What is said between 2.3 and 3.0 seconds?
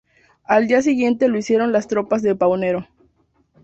Paunero.